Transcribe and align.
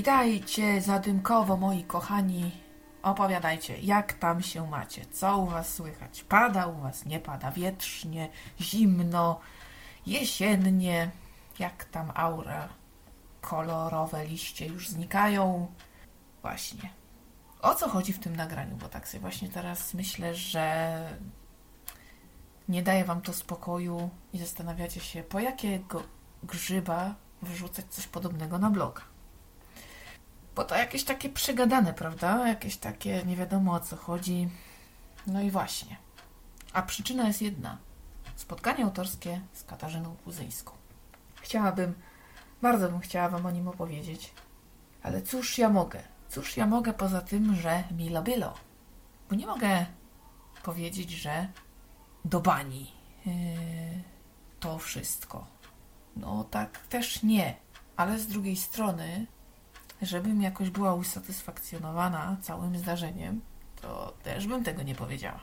Witajcie 0.00 0.80
zadymkowo, 0.80 1.56
moi 1.56 1.84
kochani. 1.84 2.50
Opowiadajcie, 3.02 3.78
jak 3.78 4.12
tam 4.12 4.42
się 4.42 4.70
macie? 4.70 5.06
Co 5.06 5.38
u 5.38 5.46
was 5.46 5.74
słychać? 5.74 6.24
Pada 6.24 6.66
u 6.66 6.80
was, 6.80 7.04
nie 7.04 7.20
pada? 7.20 7.50
Wietrznie, 7.50 8.28
zimno, 8.60 9.40
jesiennie? 10.06 11.10
Jak 11.58 11.84
tam 11.84 12.12
aura? 12.14 12.68
Kolorowe 13.40 14.26
liście 14.26 14.66
już 14.66 14.88
znikają? 14.88 15.72
Właśnie. 16.42 16.90
O 17.62 17.74
co 17.74 17.88
chodzi 17.88 18.12
w 18.12 18.18
tym 18.18 18.36
nagraniu? 18.36 18.76
Bo 18.76 18.88
tak 18.88 19.08
sobie 19.08 19.20
właśnie 19.20 19.48
teraz 19.48 19.94
myślę, 19.94 20.34
że 20.34 21.06
nie 22.68 22.82
daje 22.82 23.04
wam 23.04 23.20
to 23.20 23.32
spokoju 23.32 24.10
i 24.32 24.38
zastanawiacie 24.38 25.00
się, 25.00 25.22
po 25.22 25.40
jakiego 25.40 26.02
grzyba 26.42 27.14
wyrzucać 27.42 27.84
coś 27.90 28.06
podobnego 28.06 28.58
na 28.58 28.70
bloga. 28.70 29.09
Bo 30.54 30.64
to 30.64 30.76
jakieś 30.76 31.04
takie 31.04 31.28
przegadane, 31.28 31.94
prawda? 31.94 32.48
Jakieś 32.48 32.76
takie 32.76 33.22
nie 33.26 33.36
wiadomo 33.36 33.72
o 33.72 33.80
co 33.80 33.96
chodzi. 33.96 34.48
No 35.26 35.40
i 35.40 35.50
właśnie. 35.50 35.96
A 36.72 36.82
przyczyna 36.82 37.26
jest 37.26 37.42
jedna. 37.42 37.78
Spotkanie 38.36 38.84
autorskie 38.84 39.40
z 39.52 39.64
Katarzyną 39.64 40.16
Puzyńską. 40.16 40.72
Chciałabym, 41.40 41.94
bardzo 42.62 42.88
bym 42.88 43.00
chciała 43.00 43.28
Wam 43.28 43.46
o 43.46 43.50
nim 43.50 43.68
opowiedzieć. 43.68 44.34
Ale 45.02 45.22
cóż 45.22 45.58
ja 45.58 45.68
mogę? 45.68 46.02
Cóż 46.28 46.56
ja 46.56 46.66
mogę 46.66 46.92
poza 46.92 47.20
tym, 47.20 47.54
że 47.54 47.84
milo 47.90 48.22
bilo? 48.22 48.54
Bo 49.30 49.36
nie 49.36 49.46
mogę 49.46 49.86
powiedzieć, 50.62 51.10
że 51.10 51.48
do 52.24 52.40
bani 52.40 52.92
yy, 53.26 53.32
to 54.60 54.78
wszystko. 54.78 55.46
No 56.16 56.44
tak 56.44 56.78
też 56.78 57.22
nie. 57.22 57.56
Ale 57.96 58.18
z 58.18 58.26
drugiej 58.26 58.56
strony 58.56 59.26
żebym 60.02 60.42
jakoś 60.42 60.70
była 60.70 60.94
usatysfakcjonowana 60.94 62.36
całym 62.42 62.78
zdarzeniem, 62.78 63.40
to 63.80 64.14
też 64.22 64.46
bym 64.46 64.64
tego 64.64 64.82
nie 64.82 64.94
powiedziała. 64.94 65.40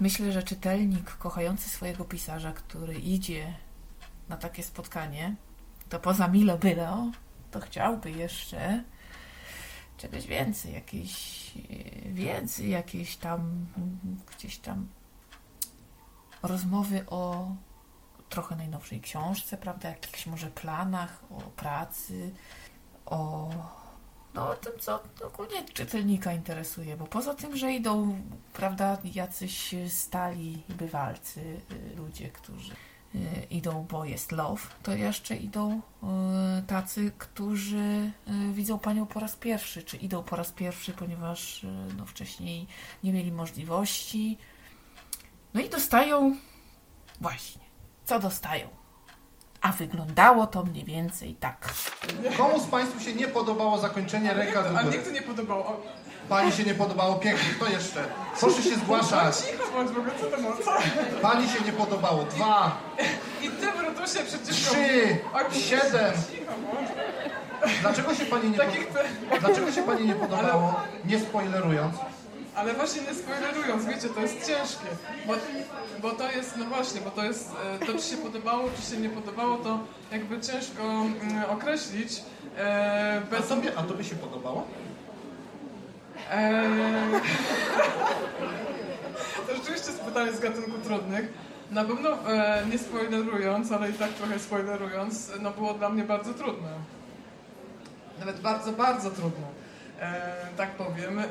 Myślę, 0.00 0.32
że 0.32 0.42
czytelnik 0.42 1.10
kochający 1.10 1.70
swojego 1.70 2.04
pisarza, 2.04 2.52
który 2.52 2.94
idzie 2.94 3.54
na 4.28 4.36
takie 4.36 4.62
spotkanie, 4.62 5.34
to 5.88 6.00
poza 6.00 6.28
Milo 6.28 6.58
Bylo, 6.58 7.10
to 7.50 7.60
chciałby 7.60 8.10
jeszcze 8.10 8.84
czegoś 9.96 10.26
więcej, 10.26 10.72
jakieś 10.72 11.52
więcej, 12.04 12.70
jakieś 12.70 13.16
tam 13.16 13.66
gdzieś 14.36 14.58
tam 14.58 14.88
rozmowy 16.42 17.06
o 17.06 17.48
trochę 18.28 18.56
najnowszej 18.56 19.00
książce, 19.00 19.56
prawda, 19.56 19.88
jakichś 19.88 20.26
może 20.26 20.50
planach, 20.50 21.24
o 21.30 21.40
pracy, 21.40 22.34
o, 23.10 23.50
no, 24.34 24.54
tym, 24.54 24.72
co 24.80 25.02
ogólnie 25.24 25.64
czytelnika 25.64 26.32
interesuje, 26.32 26.96
bo 26.96 27.06
poza 27.06 27.34
tym, 27.34 27.56
że 27.56 27.72
idą, 27.72 28.22
prawda, 28.52 28.98
jacyś 29.04 29.74
stali 29.88 30.62
bywalcy, 30.68 31.40
y, 31.40 31.96
ludzie, 31.96 32.28
którzy 32.28 32.72
y, 33.14 33.18
idą, 33.50 33.86
bo 33.90 34.04
jest 34.04 34.32
love, 34.32 34.62
to 34.82 34.94
jeszcze 34.94 35.36
idą 35.36 35.80
y, 36.58 36.62
tacy, 36.66 37.12
którzy 37.18 38.12
widzą 38.52 38.78
panią 38.78 39.06
po 39.06 39.20
raz 39.20 39.36
pierwszy, 39.36 39.82
czy 39.82 39.96
idą 39.96 40.22
po 40.22 40.36
raz 40.36 40.52
pierwszy, 40.52 40.92
ponieważ 40.92 41.66
no, 41.96 42.06
wcześniej 42.06 42.66
nie 43.04 43.12
mieli 43.12 43.32
możliwości. 43.32 44.38
No 45.54 45.60
i 45.60 45.68
dostają 45.68 46.36
właśnie, 47.20 47.62
co 48.04 48.20
dostają? 48.20 48.79
A 49.60 49.72
wyglądało 49.72 50.46
to 50.46 50.62
mniej 50.64 50.84
więcej 50.84 51.34
tak. 51.34 51.68
Komu 52.36 52.60
z 52.60 52.66
Państwa 52.66 53.00
się 53.00 53.14
nie 53.14 53.28
podobało 53.28 53.78
zakończenie 53.78 54.34
ręka 54.34 54.62
góry? 54.62 54.84
nikt 54.90 55.04
to 55.04 55.10
nie 55.10 55.22
podobało. 55.22 55.80
Pani 56.28 56.52
się 56.52 56.64
nie 56.64 56.74
podobało, 56.74 57.14
pięknie, 57.14 57.54
kto 57.56 57.68
jeszcze? 57.68 58.04
Proszę 58.40 58.62
się 58.62 58.76
zgłaszać. 58.76 59.36
cicho 59.36 59.72
bądź 59.72 59.90
ogóle, 59.90 60.12
co 60.20 60.26
to 60.36 60.42
ma? 60.42 60.48
Co? 60.64 60.72
Pani 61.22 61.48
się 61.48 61.64
nie 61.64 61.72
podobało, 61.72 62.24
dwa, 62.24 62.76
I 63.42 63.48
ty, 63.48 63.66
Brutusie, 63.72 64.18
przeciwko... 64.24 64.52
trzy, 64.52 65.60
siedem. 65.60 66.12
Cicho 66.32 66.52
bądź. 66.52 66.90
Dlaczego 67.80 68.14
się 68.14 68.24
Pani 68.26 68.50
nie 68.50 68.58
Takich 68.58 68.86
podobało? 68.86 69.40
Dlaczego 69.40 69.72
się 69.72 69.82
Pani 69.82 70.06
nie 70.08 70.14
podobało, 70.14 70.80
nie 71.04 71.20
spoilerując? 71.20 71.96
Ale 72.54 72.74
właśnie 72.74 73.02
nie 73.02 73.14
spoilerując, 73.14 73.84
wiecie, 73.86 74.08
to 74.08 74.20
jest 74.20 74.34
ciężkie. 74.46 74.86
Bo, 75.26 75.34
bo 76.02 76.10
to 76.10 76.30
jest, 76.32 76.56
no 76.56 76.64
właśnie, 76.64 77.00
bo 77.00 77.10
to 77.10 77.24
jest, 77.24 77.50
e, 77.82 77.86
to 77.86 77.92
czy 77.92 78.02
się 78.02 78.16
podobało, 78.16 78.68
czy 78.76 78.90
się 78.90 78.96
nie 78.96 79.08
podobało, 79.08 79.56
to 79.56 79.78
jakby 80.12 80.40
ciężko 80.40 80.82
mm, 80.82 81.44
określić. 81.50 82.22
E, 82.58 83.22
A 83.26 83.30
bez, 83.30 83.48
tobie, 83.48 83.72
a 83.76 83.82
tobie 83.82 84.04
się 84.04 84.16
podobało? 84.16 84.66
e, 86.30 86.62
to 89.46 89.54
rzeczywiście 89.56 89.86
jest 89.90 90.00
pytanie 90.00 90.32
z 90.32 90.40
gatunku 90.40 90.78
trudnych. 90.84 91.32
Na 91.70 91.84
pewno 91.84 92.10
e, 92.28 92.66
nie 92.70 92.78
spoilerując, 92.78 93.72
ale 93.72 93.90
i 93.90 93.92
tak 93.92 94.10
trochę 94.10 94.38
spoilerując, 94.38 95.30
no 95.40 95.50
było 95.50 95.74
dla 95.74 95.88
mnie 95.88 96.04
bardzo 96.04 96.34
trudne. 96.34 96.68
Nawet 98.20 98.40
bardzo, 98.40 98.72
bardzo 98.72 99.10
trudne. 99.10 99.46
E, 100.00 100.32
tak 100.56 100.70
powiem, 100.70 101.18
e, 101.18 101.24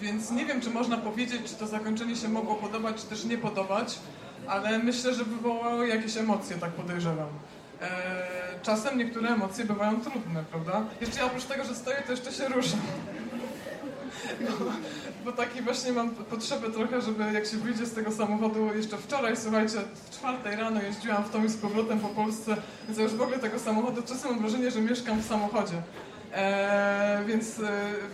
więc 0.00 0.30
nie 0.30 0.46
wiem, 0.46 0.60
czy 0.60 0.70
można 0.70 0.96
powiedzieć, 0.96 1.42
czy 1.44 1.54
to 1.54 1.66
zakończenie 1.66 2.16
się 2.16 2.28
mogło 2.28 2.54
podobać, 2.54 2.96
czy 2.96 3.06
też 3.06 3.24
nie 3.24 3.38
podobać, 3.38 3.98
ale 4.46 4.78
myślę, 4.78 5.14
że 5.14 5.24
wywołało 5.24 5.84
jakieś 5.84 6.16
emocje, 6.16 6.56
tak 6.56 6.70
podejrzewam. 6.70 7.28
E, 7.80 7.90
czasem 8.62 8.98
niektóre 8.98 9.28
emocje 9.28 9.64
bywają 9.64 10.00
trudne, 10.00 10.44
prawda? 10.50 10.84
Jeszcze 11.00 11.18
ja 11.18 11.26
oprócz 11.26 11.44
tego, 11.44 11.64
że 11.64 11.74
stoję, 11.74 12.02
to 12.06 12.12
jeszcze 12.12 12.32
się 12.32 12.48
ruszam. 12.48 12.80
No, 14.40 14.50
bo 15.24 15.32
taki 15.32 15.62
właśnie 15.62 15.92
mam 15.92 16.10
potrzebę 16.10 16.70
trochę, 16.70 17.02
żeby 17.02 17.32
jak 17.32 17.46
się 17.46 17.56
wyjdzie 17.56 17.86
z 17.86 17.92
tego 17.94 18.12
samochodu, 18.12 18.74
jeszcze 18.74 18.96
wczoraj, 18.96 19.36
słuchajcie, 19.36 19.78
w 19.94 20.10
czwartej 20.10 20.56
rano 20.56 20.82
jeździłam 20.82 21.24
w 21.24 21.30
tą 21.30 21.44
i 21.44 21.48
z 21.48 21.56
powrotem 21.56 22.00
po 22.00 22.08
Polsce, 22.08 22.56
więc 22.86 22.98
ja 22.98 23.04
już 23.04 23.14
w 23.14 23.22
ogóle 23.22 23.38
tego 23.38 23.58
samochodu, 23.58 24.02
czasem 24.02 24.30
mam 24.30 24.40
wrażenie, 24.40 24.70
że 24.70 24.80
mieszkam 24.80 25.20
w 25.20 25.26
samochodzie. 25.26 25.82
E, 26.34 27.22
więc, 27.26 27.58
e, 27.60 27.62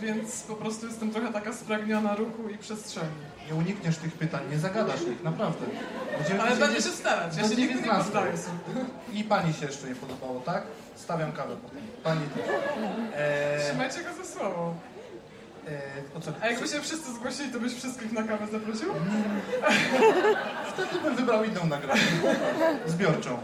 więc 0.01 0.41
po 0.41 0.55
prostu 0.55 0.87
jestem 0.87 1.11
trochę 1.11 1.33
taka 1.33 1.53
spragniona 1.53 2.15
ruchu 2.15 2.49
i 2.49 2.57
przestrzeni. 2.57 3.07
Nie 3.47 3.55
unikniesz 3.55 3.97
tych 3.97 4.13
pytań, 4.13 4.41
nie 4.51 4.59
zagadasz 4.59 5.01
ich, 5.01 5.23
naprawdę. 5.23 5.65
Będziemy 6.17 6.41
Ale 6.41 6.55
będę 6.55 6.75
się 6.75 6.81
starać, 6.89 7.37
ja 7.37 7.43
się 7.43 7.49
nigdy 7.49 7.61
nie 7.61 7.67
19. 7.81 8.11
poddaję. 8.11 8.33
I 9.13 9.23
Pani 9.23 9.53
się 9.53 9.65
jeszcze 9.65 9.87
nie 9.87 9.95
podobało, 9.95 10.39
tak? 10.39 10.63
Stawiam 10.95 11.31
kawę 11.31 11.55
potem. 11.63 11.79
Pani 12.03 12.21
też. 12.21 12.45
Eee, 13.17 13.65
Trzymajcie 13.69 14.03
go 14.03 14.09
eee, 15.67 15.73
o 16.17 16.21
co? 16.21 16.31
A 16.41 16.47
jakby 16.47 16.67
się 16.67 16.81
wszyscy 16.81 17.13
zgłosili, 17.13 17.51
to 17.51 17.59
byś 17.59 17.73
wszystkich 17.73 18.11
na 18.11 18.23
kawę 18.23 18.47
zaprosił? 18.51 18.93
Wtedy 20.73 20.99
bym 21.03 21.15
wybrał 21.15 21.43
inną 21.43 21.65
nagrodę. 21.65 21.99
Zbiorczą. 22.85 23.37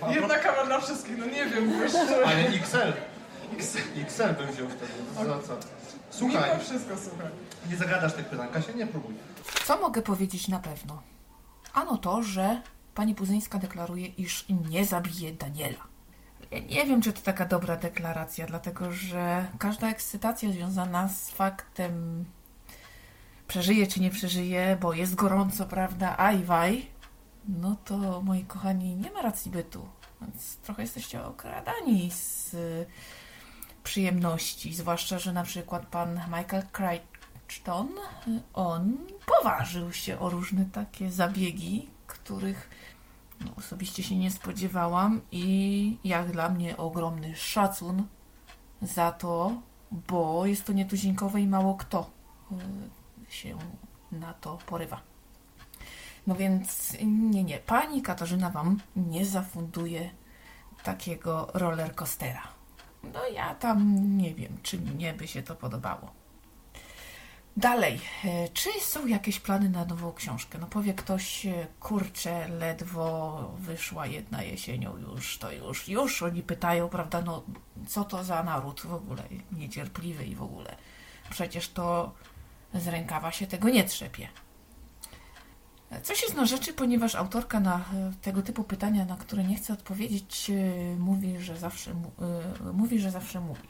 Pro- 0.00 0.10
Jedna 0.12 0.34
kawa 0.34 0.66
dla 0.66 0.80
wszystkich, 0.80 1.18
no 1.18 1.26
nie 1.26 1.46
wiem, 1.46 1.80
wiesz, 1.80 1.92
Ale 2.26 2.40
XL. 2.46 2.92
XL 3.96 4.34
bym 4.38 4.52
wziął 4.52 4.68
wtedy. 4.68 4.92
Za 5.28 5.38
co? 5.38 5.56
Słuchaj, 6.10 6.50
mimo 6.50 6.64
wszystko, 6.64 6.94
słuchaj. 6.96 7.30
nie 7.70 7.76
zagadasz 7.76 8.12
tych 8.12 8.26
pytań, 8.26 8.48
Kasia, 8.52 8.72
nie 8.72 8.86
próbuj. 8.86 9.14
Co 9.64 9.80
mogę 9.80 10.02
powiedzieć 10.02 10.48
na 10.48 10.58
pewno? 10.58 11.02
Ano 11.74 11.98
to, 11.98 12.22
że 12.22 12.62
pani 12.94 13.14
Puzyńska 13.14 13.58
deklaruje, 13.58 14.06
iż 14.06 14.44
nie 14.70 14.84
zabije 14.84 15.32
Daniela. 15.32 15.92
Ja 16.50 16.60
nie 16.60 16.86
wiem, 16.86 17.02
czy 17.02 17.12
to 17.12 17.22
taka 17.22 17.44
dobra 17.44 17.76
deklaracja, 17.76 18.46
dlatego 18.46 18.92
że 18.92 19.46
każda 19.58 19.88
ekscytacja 19.88 20.52
związana 20.52 21.08
z 21.08 21.30
faktem 21.30 22.24
przeżyje 23.48 23.86
czy 23.86 24.00
nie 24.00 24.10
przeżyje, 24.10 24.78
bo 24.80 24.92
jest 24.92 25.14
gorąco, 25.14 25.66
prawda, 25.66 26.16
aj 26.16 26.44
waj, 26.44 26.86
no 27.48 27.76
to 27.84 28.22
moi 28.22 28.44
kochani, 28.44 28.96
nie 28.96 29.10
ma 29.10 29.22
racji 29.22 29.50
bytu. 29.50 29.88
Więc 30.20 30.56
trochę 30.56 30.82
jesteście 30.82 31.24
okradani 31.24 32.10
z 32.10 32.56
przyjemności, 33.82 34.74
zwłaszcza, 34.74 35.18
że 35.18 35.32
na 35.32 35.42
przykład 35.42 35.86
pan 35.86 36.20
Michael 36.26 36.62
Crichton, 36.72 37.88
on 38.54 38.96
poważył 39.26 39.92
się 39.92 40.18
o 40.18 40.30
różne 40.30 40.64
takie 40.64 41.10
zabiegi, 41.10 41.88
których 42.06 42.70
no, 43.40 43.52
osobiście 43.56 44.02
się 44.02 44.16
nie 44.16 44.30
spodziewałam 44.30 45.20
i 45.32 45.98
jak 46.04 46.32
dla 46.32 46.48
mnie 46.48 46.76
ogromny 46.76 47.36
szacun 47.36 48.06
za 48.82 49.12
to, 49.12 49.52
bo 49.92 50.46
jest 50.46 50.64
to 50.64 50.72
nietuzinkowe 50.72 51.40
i 51.40 51.46
mało 51.46 51.74
kto 51.74 52.10
y, 52.52 53.32
się 53.32 53.58
na 54.12 54.34
to 54.34 54.58
porywa. 54.66 55.00
No 56.26 56.34
więc 56.34 56.96
nie, 57.06 57.44
nie, 57.44 57.58
pani 57.58 58.02
Katarzyna 58.02 58.50
wam 58.50 58.80
nie 58.96 59.26
zafunduje 59.26 60.10
takiego 60.82 61.50
rollercoastera. 61.54 62.61
No 63.02 63.28
ja 63.34 63.54
tam 63.54 64.08
nie 64.18 64.34
wiem, 64.34 64.58
czy 64.62 64.78
mnie 64.78 65.12
by 65.12 65.28
się 65.28 65.42
to 65.42 65.54
podobało. 65.54 66.12
Dalej, 67.56 68.00
e, 68.24 68.48
czy 68.48 68.70
są 68.80 69.06
jakieś 69.06 69.40
plany 69.40 69.68
na 69.68 69.84
nową 69.84 70.12
książkę? 70.12 70.58
No 70.58 70.66
powie 70.66 70.94
ktoś, 70.94 71.46
e, 71.46 71.66
kurczę, 71.80 72.48
ledwo 72.48 73.54
wyszła 73.58 74.06
jedna 74.06 74.42
jesienią 74.42 74.96
już, 74.96 75.38
to 75.38 75.52
już, 75.52 75.88
już 75.88 76.22
oni 76.22 76.42
pytają, 76.42 76.88
prawda, 76.88 77.22
no 77.22 77.42
co 77.88 78.04
to 78.04 78.24
za 78.24 78.42
naród 78.42 78.80
w 78.80 78.94
ogóle, 78.94 79.22
niecierpliwy 79.52 80.24
i 80.24 80.34
w 80.34 80.42
ogóle. 80.42 80.76
Przecież 81.30 81.68
to 81.68 82.12
z 82.74 82.88
rękawa 82.88 83.32
się 83.32 83.46
tego 83.46 83.68
nie 83.68 83.84
trzepie. 83.84 84.28
Coś 86.02 86.22
jest 86.22 86.34
na 86.34 86.46
rzeczy, 86.46 86.72
ponieważ 86.72 87.14
autorka 87.14 87.60
na 87.60 87.76
e, 87.76 87.80
tego 88.22 88.42
typu 88.42 88.64
pytania, 88.64 89.04
na 89.04 89.16
które 89.16 89.44
nie 89.44 89.56
chce 89.56 89.72
odpowiedzieć, 89.72 90.50
e, 90.50 90.96
mówi, 90.96 91.40
że 91.40 91.56
zawsze, 91.56 91.90
e, 91.90 92.72
mówi, 92.72 92.98
że 92.98 93.10
zawsze 93.10 93.40
mówi. 93.40 93.68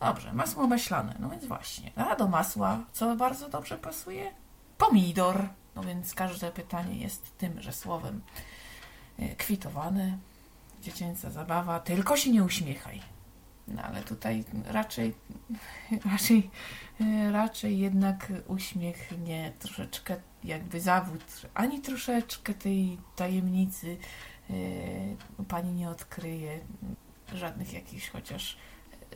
Dobrze, 0.00 0.32
masło 0.32 0.66
maślane, 0.66 1.16
no 1.18 1.30
więc 1.30 1.44
właśnie. 1.44 1.92
A 1.96 2.16
do 2.16 2.28
masła, 2.28 2.84
co 2.92 3.16
bardzo 3.16 3.48
dobrze 3.48 3.78
pasuje? 3.78 4.34
Pomidor. 4.78 5.48
No 5.74 5.82
więc 5.82 6.14
każde 6.14 6.52
pytanie 6.52 6.96
jest 6.96 7.38
tymże 7.38 7.72
słowem 7.72 8.20
kwitowane. 9.38 10.18
Dziecięca 10.82 11.30
zabawa, 11.30 11.80
tylko 11.80 12.16
się 12.16 12.30
nie 12.30 12.44
uśmiechaj. 12.44 13.02
No 13.68 13.82
ale 13.82 14.02
tutaj 14.02 14.44
raczej, 14.66 15.14
raczej, 16.12 16.50
raczej 17.32 17.78
jednak 17.78 18.32
uśmiech 18.48 19.12
nie 19.18 19.52
troszeczkę 19.58 20.16
jakby 20.44 20.80
zawód, 20.80 21.42
ani 21.54 21.80
troszeczkę 21.80 22.54
tej 22.54 22.98
tajemnicy 23.16 23.98
e, 24.50 24.54
pani 25.44 25.72
nie 25.72 25.90
odkryje 25.90 26.60
żadnych 27.34 27.72
jakichś 27.72 28.10
chociaż 28.10 28.56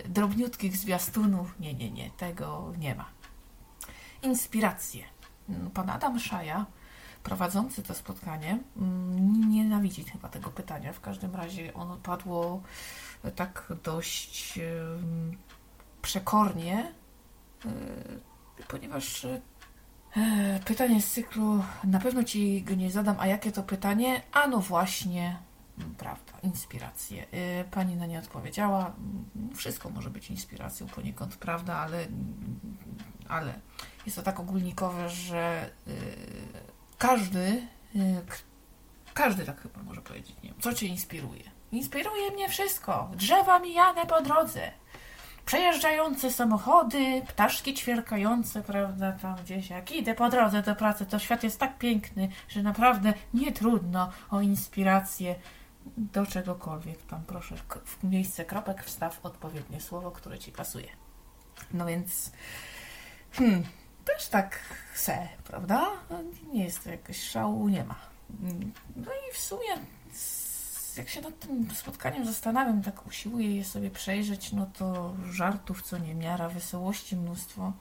drobniutkich 0.09 0.77
zwiastunów. 0.77 1.61
Nie, 1.61 1.75
nie, 1.75 1.91
nie, 1.91 2.11
tego 2.11 2.73
nie 2.79 2.95
ma. 2.95 3.09
Inspiracje. 4.23 5.05
Mm, 5.49 5.71
Pan 5.71 5.91
Adam 5.91 6.19
Szaja, 6.21 6.67
prowadzący 7.23 7.83
to 7.83 7.95
spotkanie, 7.95 8.59
mm, 8.77 9.51
nienawidzi 9.51 10.05
chyba 10.05 10.29
tego 10.29 10.51
pytania. 10.51 10.93
W 10.93 11.01
każdym 11.01 11.35
razie 11.35 11.75
ono 11.75 11.97
padło 11.97 12.63
tak 13.37 13.73
dość 13.83 14.59
przekornie, 16.03 16.93
e, 17.65 17.71
ponieważ 18.69 19.25
e, 19.25 19.41
pytanie 20.65 21.03
z 21.03 21.13
cyklu 21.13 21.65
na 21.85 22.01
pewno 22.01 22.25
ci 22.25 22.63
go 22.63 22.75
nie 22.75 22.91
zadam, 22.91 23.17
a 23.19 23.27
jakie 23.27 23.53
to 23.53 23.63
pytanie? 23.63 24.23
A 24.33 24.49
no 24.49 24.61
właśnie, 24.61 25.37
prawda, 25.99 26.33
inspiracje. 26.43 27.27
E, 27.33 27.65
Pani 27.65 27.97
na 27.97 28.07
nie 28.07 28.19
odpowiedziała. 28.19 28.93
Wszystko 29.55 29.91
może 29.91 30.11
być 30.11 30.31
inspiracją 30.31 30.87
poniekąd, 30.87 31.37
prawda, 31.37 31.77
ale, 31.77 32.07
ale 33.29 33.55
jest 34.07 34.17
to 34.17 34.23
tak 34.23 34.41
ogólnikowe, 34.41 35.09
że 35.09 35.71
e, 35.87 35.91
każdy, 36.99 37.63
e, 37.97 38.23
każdy 39.15 39.45
tak 39.45 39.61
chyba 39.61 39.83
może 39.83 40.03
powiedzieć, 40.03 40.37
nie 40.43 40.51
wiem, 40.51 40.61
co 40.61 40.73
cię 40.75 40.87
inspiruje? 40.87 41.55
Inspiruje 41.73 42.31
mnie 42.31 42.49
wszystko. 42.49 43.11
Drzewa 43.17 43.59
mijane 43.59 44.07
po 44.07 44.23
drodze. 44.23 44.73
Przejeżdżające 45.55 46.33
samochody, 46.33 47.23
ptaszki 47.29 47.75
ćwierkające, 47.75 48.63
prawda, 48.63 49.13
tam 49.13 49.37
gdzieś. 49.37 49.71
Jak 49.71 49.93
idę 49.93 50.15
po 50.15 50.29
drodze 50.29 50.63
do 50.63 50.77
pracy, 50.77 51.07
to 51.07 51.19
świat 51.19 51.43
jest 51.43 51.61
tak 51.61 51.79
piękny, 51.79 52.29
że 52.49 52.63
naprawdę 52.63 53.15
nie 53.35 53.53
trudno 53.53 54.11
o 54.31 54.41
inspirację 54.41 55.35
do 55.97 56.27
czegokolwiek. 56.27 57.03
Tam 57.03 57.23
proszę 57.27 57.55
w 57.85 58.05
miejsce 58.05 58.45
kropek 58.45 58.85
wstaw 58.85 59.21
odpowiednie 59.23 59.81
słowo, 59.81 60.11
które 60.11 60.39
ci 60.39 60.53
pasuje. 60.53 60.89
No 61.73 61.87
więc, 61.87 62.33
hmm, 63.33 63.65
też 64.05 64.29
tak 64.29 64.59
se, 64.95 65.29
prawda? 65.45 65.87
Nie 66.53 66.65
jest 66.65 66.85
to 66.85 66.91
jakoś 66.91 67.23
szału, 67.23 67.69
nie 67.69 67.85
ma. 67.85 67.97
No 68.97 69.13
i 69.13 69.35
w 69.35 69.39
sumie, 69.39 69.77
jak 70.97 71.09
się 71.09 71.21
nad 71.21 71.39
tym 71.39 71.71
spotkaniem 71.75 72.27
zastanawiam, 72.27 72.83
tak 72.83 73.07
usiłuję 73.07 73.57
je 73.57 73.65
sobie 73.65 73.91
przejrzeć, 73.91 74.53
no 74.53 74.67
to 74.67 75.15
żartów 75.31 75.83
co 75.83 75.99
niemiara, 75.99 76.49
wesołości 76.49 77.17
mnóstwo, 77.17 77.73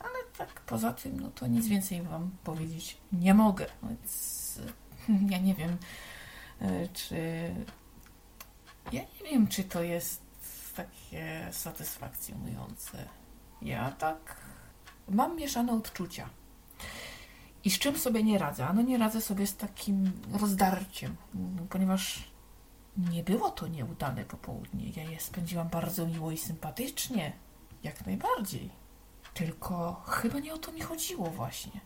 ale 0.00 0.14
tak 0.38 0.60
poza 0.60 0.92
tym, 0.92 1.20
no 1.20 1.30
to 1.30 1.46
nic 1.46 1.66
więcej 1.66 2.02
wam 2.02 2.30
powiedzieć 2.44 2.96
nie 3.12 3.34
mogę. 3.34 3.66
No 3.82 3.88
Więc 3.88 4.60
ja 5.32 5.38
nie 5.38 5.54
wiem, 5.54 5.76
y, 6.62 6.88
czy... 6.92 7.16
Ja 8.92 9.00
nie 9.00 9.30
wiem, 9.30 9.48
czy 9.48 9.64
to 9.64 9.82
jest 9.82 10.22
takie 10.76 11.48
satysfakcjonujące. 11.52 13.08
Ja 13.62 13.90
tak 13.90 14.36
mam 15.08 15.36
mieszane 15.36 15.72
odczucia. 15.72 16.28
I 17.64 17.70
z 17.70 17.78
czym 17.78 17.98
sobie 17.98 18.22
nie 18.22 18.38
radzę? 18.38 18.66
Ano 18.66 18.82
nie 18.82 18.98
radzę 18.98 19.20
sobie 19.20 19.46
z 19.46 19.56
takim 19.56 20.12
rozdarciem, 20.32 21.16
ponieważ 21.70 22.30
nie 22.98 23.22
było 23.22 23.50
to 23.50 23.68
nieudane 23.68 24.24
popołudnie. 24.24 24.90
Ja 24.90 25.02
je 25.10 25.20
spędziłam 25.20 25.68
bardzo 25.68 26.06
miło 26.06 26.30
i 26.30 26.38
sympatycznie, 26.38 27.32
jak 27.82 28.06
najbardziej. 28.06 28.70
Tylko 29.34 30.02
chyba 30.06 30.38
nie 30.38 30.54
o 30.54 30.58
to 30.58 30.72
mi 30.72 30.80
chodziło 30.80 31.30
właśnie. 31.30 31.80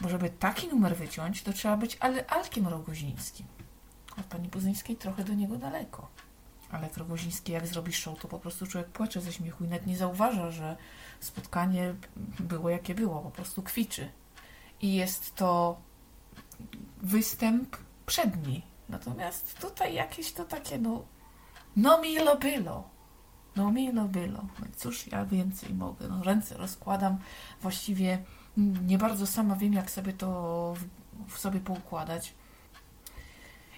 Bo 0.00 0.08
żeby 0.08 0.30
taki 0.30 0.68
numer 0.68 0.96
wyciąć, 0.96 1.42
to 1.42 1.52
trzeba 1.52 1.76
być 1.76 1.96
ale 2.00 2.26
Alkiem 2.26 2.68
Rogozińskim. 2.68 3.46
Od 4.20 4.26
pani 4.26 4.48
Buzyńskiej 4.48 4.96
trochę 4.96 5.24
do 5.24 5.34
niego 5.34 5.56
daleko. 5.56 6.08
Ale 6.70 6.88
Rogoziński 6.96 7.52
jak 7.52 7.66
zrobi 7.66 7.92
show, 7.92 8.20
to 8.20 8.28
po 8.28 8.38
prostu 8.38 8.66
człowiek 8.66 8.90
płacze 8.90 9.20
ze 9.20 9.32
śmiechu 9.32 9.64
i 9.64 9.68
nawet 9.68 9.86
nie 9.86 9.96
zauważa, 9.96 10.50
że 10.50 10.76
spotkanie 11.20 11.94
było 12.40 12.70
jakie 12.70 12.94
było, 12.94 13.20
po 13.20 13.30
prostu 13.30 13.62
kwiczy. 13.62 14.08
I 14.80 14.94
jest 14.94 15.34
to 15.34 15.80
występ 17.02 17.76
przedni. 18.06 18.71
Natomiast 18.88 19.58
tutaj 19.58 19.94
jakieś 19.94 20.32
to 20.32 20.44
takie, 20.44 20.78
no, 20.78 21.04
no 21.76 22.00
milo 22.00 22.36
było. 22.36 22.90
No 23.56 23.72
milo 23.72 24.04
było. 24.04 24.46
No 24.58 24.66
cóż 24.76 25.06
ja 25.06 25.24
więcej 25.24 25.74
mogę? 25.74 26.08
No 26.08 26.22
ręce 26.22 26.56
rozkładam. 26.56 27.18
Właściwie 27.62 28.24
nie 28.86 28.98
bardzo 28.98 29.26
sama 29.26 29.56
wiem, 29.56 29.72
jak 29.72 29.90
sobie 29.90 30.12
to 30.12 30.74
w 31.28 31.38
sobie 31.38 31.60
poukładać. 31.60 32.34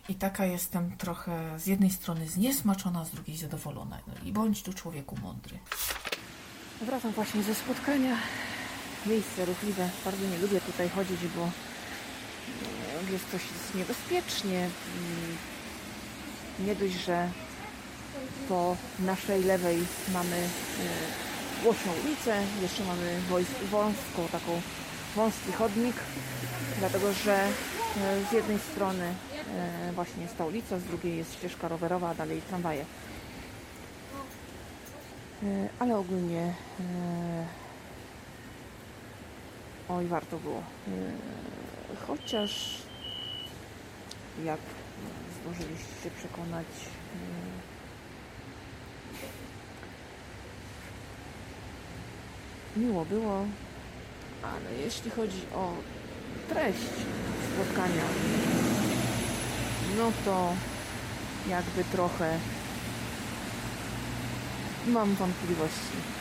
I 0.08 0.14
taka 0.14 0.46
jestem 0.46 0.96
trochę 0.96 1.58
z 1.58 1.66
jednej 1.66 1.90
strony 1.90 2.28
zniesmaczona, 2.28 3.04
z 3.04 3.10
drugiej 3.10 3.36
zadowolona. 3.36 3.98
No 4.06 4.14
i 4.24 4.32
bądź 4.32 4.62
tu 4.62 4.72
człowieku 4.72 5.16
mądry. 5.22 5.58
Wracam 6.80 7.12
właśnie 7.12 7.42
ze 7.42 7.54
spotkania. 7.54 8.16
Miejsce 9.06 9.44
ruchliwe. 9.44 9.90
Bardzo 10.04 10.28
nie 10.28 10.38
lubię 10.38 10.60
tutaj 10.60 10.88
chodzić, 10.88 11.20
bo 11.36 11.50
jest 13.10 13.24
dość 13.32 13.44
niebezpiecznie. 13.74 14.68
Nie 16.60 16.74
dość, 16.74 16.94
że 16.94 17.28
po 18.48 18.76
naszej 18.98 19.44
lewej 19.44 19.78
mamy 20.12 20.36
e, 20.36 21.62
głośną 21.62 21.92
ulicę, 22.04 22.42
jeszcze 22.62 22.84
mamy 22.84 23.20
wąską, 23.70 24.28
taką 24.32 24.60
wąski 25.16 25.52
chodnik, 25.52 25.96
dlatego 26.78 27.12
że 27.12 27.34
e, 27.34 27.50
z 28.30 28.32
jednej 28.32 28.58
strony 28.58 29.14
e, 29.88 29.92
właśnie 29.92 30.22
jest 30.22 30.38
ta 30.38 30.46
ulica, 30.46 30.78
z 30.78 30.84
drugiej 30.84 31.16
jest 31.16 31.34
ścieżka 31.34 31.68
rowerowa, 31.68 32.10
a 32.10 32.14
dalej 32.14 32.42
tramwaje. 32.42 32.84
Ale 35.78 35.96
ogólnie 35.96 36.54
oj 39.88 40.06
warto 40.06 40.38
było 40.38 40.62
chociaż 42.06 42.78
jak 44.44 44.60
zdążyliście 45.40 45.94
się 46.04 46.10
przekonać 46.10 46.66
e, 52.76 52.80
miło 52.80 53.04
było 53.04 53.46
ale 54.42 54.74
jeśli 54.84 55.10
chodzi 55.10 55.40
o 55.54 55.72
treść 56.48 56.92
spotkania 57.52 58.04
no 59.98 60.12
to 60.24 60.52
jakby 61.48 61.84
trochę 61.84 62.38
mam 64.86 65.14
wątpliwości 65.14 66.13